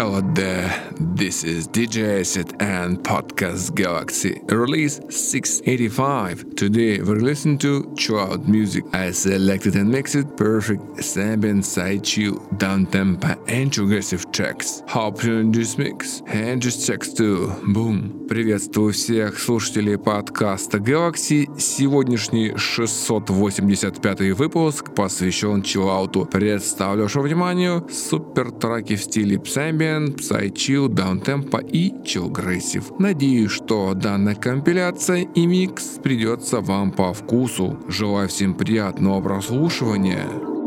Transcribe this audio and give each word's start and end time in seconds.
Hello 0.00 0.22
there, 0.22 0.72
this 0.98 1.44
is 1.44 1.68
DJ 1.68 2.20
Asset 2.20 2.54
and 2.58 2.98
Podcast 3.00 3.74
Galaxy, 3.74 4.40
release 4.48 4.98
685. 5.10 6.54
Today 6.54 7.02
we're 7.02 7.20
listening 7.20 7.58
to 7.58 7.94
Chill 7.98 8.18
Out 8.18 8.48
music. 8.48 8.84
I 8.94 9.10
selected 9.10 9.76
and 9.76 9.90
mixed 9.90 10.38
perfect 10.38 10.80
ambient 11.18 11.66
side 11.66 12.02
chill, 12.02 12.38
down 12.56 12.86
tempo 12.86 13.36
and 13.46 13.70
progressive 13.70 14.32
tracks. 14.32 14.82
Hope 14.88 15.22
you 15.22 15.36
enjoy 15.36 15.60
this 15.60 15.76
mix 15.76 16.22
and 16.28 16.62
just 16.62 16.86
checks 16.86 17.12
too. 17.12 17.52
Boom. 17.74 18.26
Приветствую 18.26 18.94
всех 18.94 19.38
слушателей 19.38 19.98
подкаста 19.98 20.78
Galaxy. 20.78 21.46
Сегодняшний 21.58 22.56
685 22.56 24.32
выпуск 24.38 24.94
посвящен 24.94 25.62
чиллауту. 25.62 26.24
Представлю 26.24 27.02
вашему 27.02 27.24
вниманию 27.24 27.86
супер 27.90 28.50
траки 28.50 28.96
в 28.96 29.02
стиле 29.02 29.36
Psyambient 29.36 29.89
ambient, 29.90 30.20
psychill, 30.20 30.88
даунтемпо 30.88 31.58
и 31.58 31.92
чилгрессив. 32.04 32.92
Надеюсь, 32.98 33.50
что 33.50 33.94
данная 33.94 34.34
компиляция 34.34 35.26
и 35.34 35.46
микс 35.46 35.98
придется 36.02 36.60
вам 36.60 36.92
по 36.92 37.12
вкусу. 37.12 37.78
Желаю 37.88 38.28
всем 38.28 38.54
приятного 38.54 39.20
прослушивания. 39.20 40.59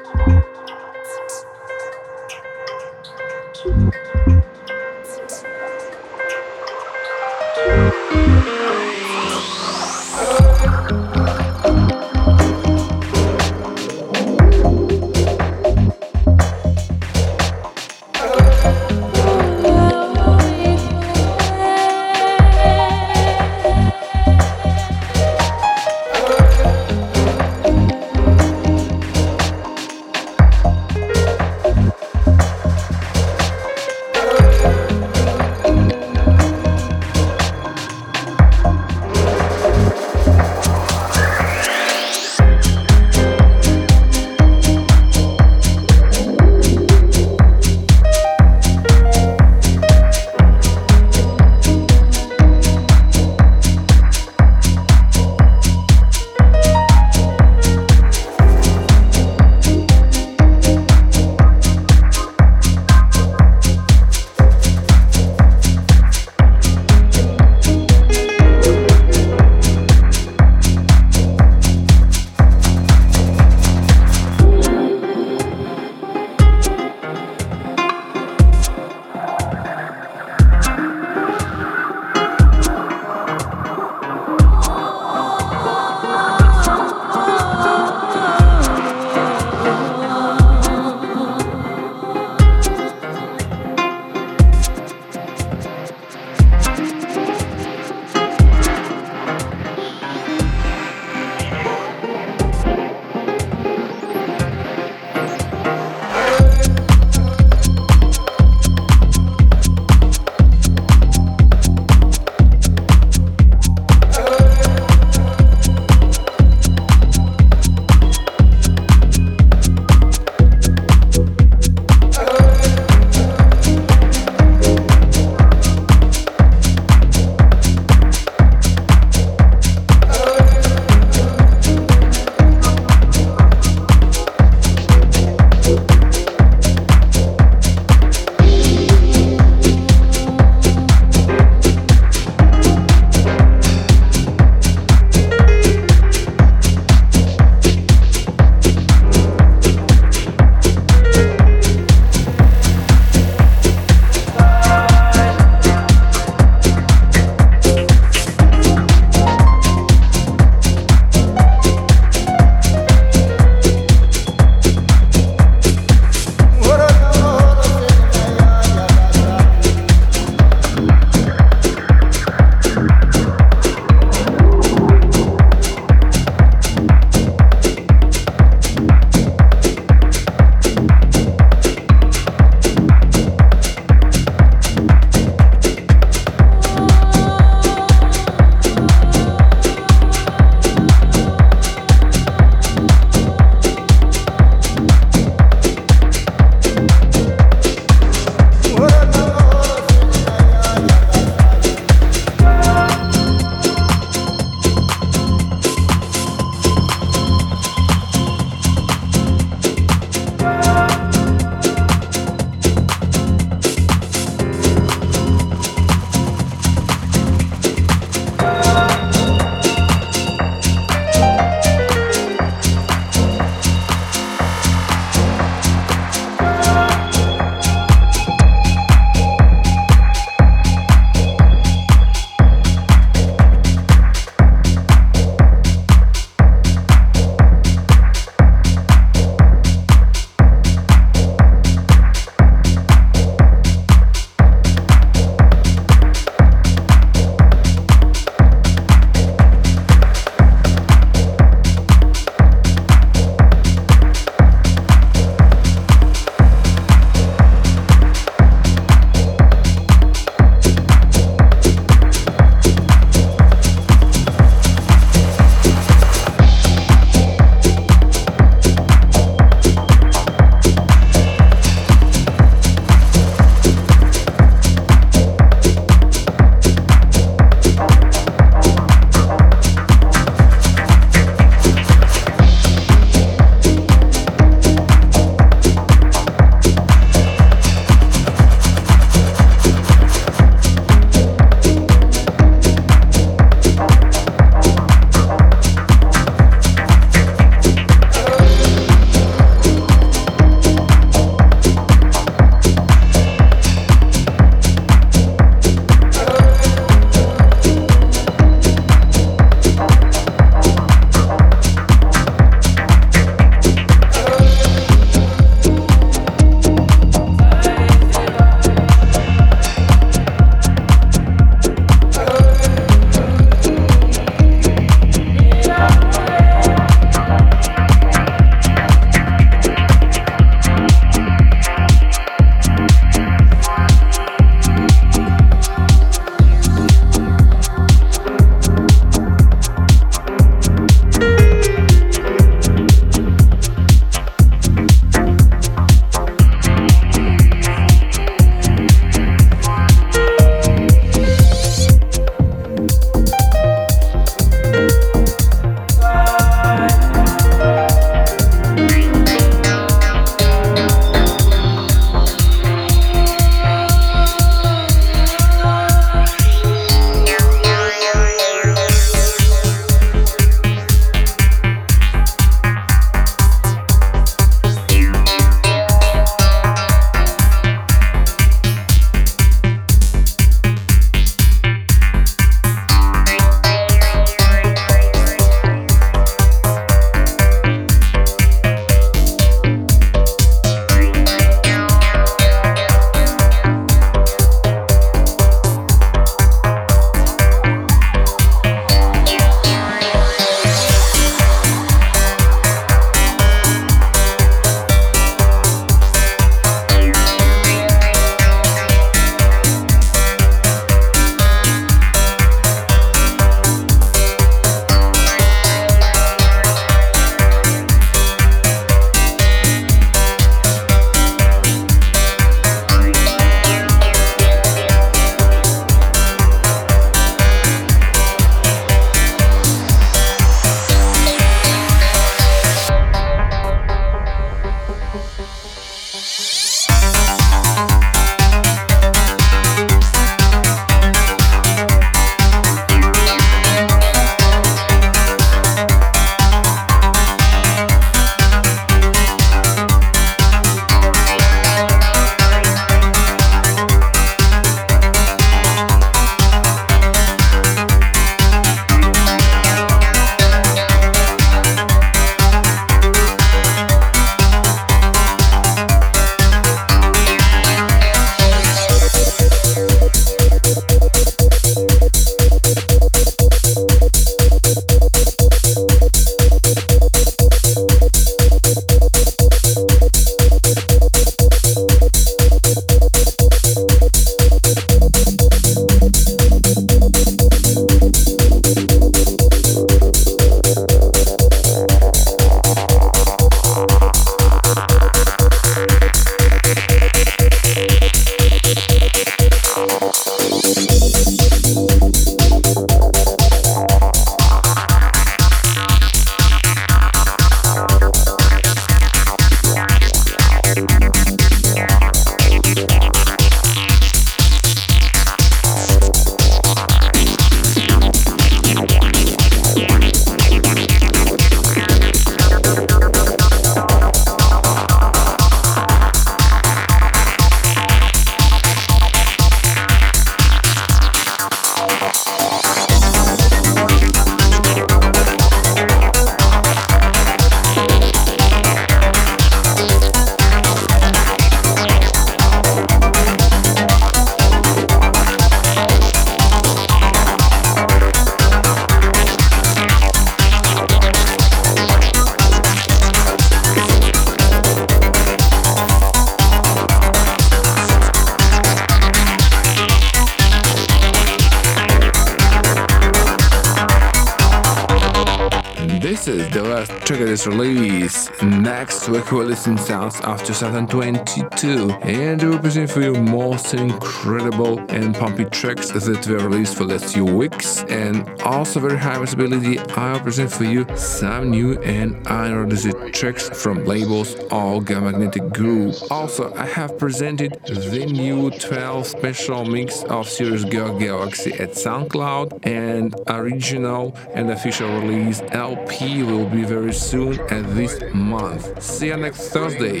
We'll 569.59 569.77
sounds 569.77 570.21
of 570.21 570.41
2022 570.45 571.91
and 572.03 572.41
we'll 572.41 572.59
present 572.59 572.89
for 572.89 573.01
you 573.01 573.13
most 573.13 573.73
incredible 573.73 574.79
and 574.89 575.13
pumpy 575.13 575.43
tracks 575.43 575.91
that 575.91 576.25
were 576.27 576.47
released 576.47 576.77
for 576.77 576.85
the 576.85 576.93
last 576.93 577.13
few 577.13 577.25
weeks. 577.25 577.83
And 577.89 578.41
also 578.43 578.79
very 578.79 578.97
high 578.97 579.19
visibility 579.19 579.77
I'll 579.79 580.21
present 580.21 580.49
for 580.49 580.63
you 580.63 580.85
some 581.08 581.50
new 581.50 581.78
and 581.82 582.16
unreleased 582.26 582.96
tracks 583.12 583.48
from 583.50 583.84
labels 583.84 584.36
Olga 584.50 585.00
Magnetic 585.00 585.50
Group. 585.52 585.94
Also, 586.10 586.54
I 586.54 586.66
have 586.66 586.98
presented 586.98 587.58
the 587.66 588.06
new 588.06 588.50
12 588.50 589.06
special 589.06 589.64
mix 589.64 590.04
of 590.04 590.28
Sirius 590.28 590.64
Go 590.64 590.98
Galaxy 590.98 591.52
at 591.54 591.72
SoundCloud 591.72 592.66
and 592.66 593.14
original 593.28 594.16
and 594.34 594.50
official 594.50 594.88
release 595.00 595.42
LP 595.50 596.22
will 596.22 596.48
be 596.48 596.64
very 596.64 596.94
soon 596.94 597.38
at 597.50 597.64
this 597.74 598.00
month. 598.14 598.82
See 598.82 599.08
you 599.08 599.16
next 599.16 599.50
Thursday. 599.50 600.00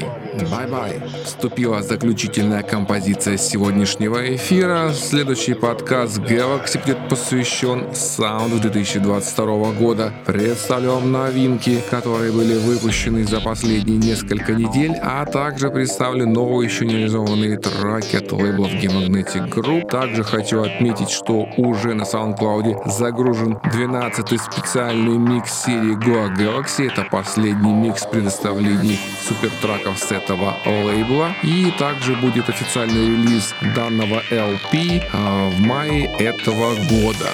Bye-bye. 0.50 1.24
Вступила 1.24 1.82
заключительная 1.82 2.62
композиция 2.62 3.36
сегодняшнего 3.36 4.34
эфира. 4.34 4.92
Следующий 4.92 5.54
подкаст 5.54 6.18
Galaxy 6.18 6.78
будет 6.84 7.08
посвящен 7.08 7.94
саунду 7.94 8.60
2022 8.60 9.72
года. 9.72 10.12
Представлю 10.26 10.92
вам 10.99 11.11
новинки, 11.11 11.81
которые 11.89 12.31
были 12.31 12.55
выпущены 12.55 13.25
за 13.25 13.39
последние 13.39 13.97
несколько 13.97 14.53
недель, 14.53 14.93
а 15.01 15.25
также 15.25 15.69
представлю 15.69 16.27
новые 16.27 16.69
еще 16.69 16.85
не 16.85 16.95
реализованные 16.95 17.57
треки 17.57 18.17
от 18.17 18.31
лейблов 18.31 18.71
Magnetic 18.73 19.49
Group. 19.49 19.89
Также 19.89 20.23
хочу 20.23 20.61
отметить, 20.61 21.09
что 21.09 21.47
уже 21.57 21.93
на 21.93 22.03
SoundCloud 22.03 22.89
загружен 22.89 23.59
12-й 23.63 24.39
специальный 24.39 25.17
микс 25.17 25.63
серии 25.65 25.95
Goa 25.95 26.35
Galaxy. 26.35 26.87
Это 26.91 27.07
последний 27.09 27.73
микс 27.73 28.05
предоставлений 28.05 28.99
супертраков 29.27 29.97
с 29.99 30.11
этого 30.11 30.55
лейбла. 30.65 31.29
И 31.43 31.71
также 31.77 32.15
будет 32.15 32.49
официальный 32.49 33.07
релиз 33.07 33.53
данного 33.75 34.21
LP 34.31 35.03
а, 35.13 35.49
в 35.49 35.59
мае 35.61 36.05
этого 36.19 36.75
года. 36.75 37.29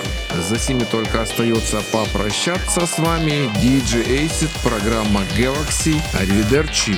За 0.50 0.60
сими 0.60 0.84
только 0.84 1.22
остается 1.22 1.82
попрощаться 1.92 2.86
с 2.86 3.00
вами. 3.00 3.50
DJ 3.62 4.26
Acid, 4.26 4.50
программа 4.62 5.24
Galaxy. 5.38 6.02
Arrivederci. 6.14 6.98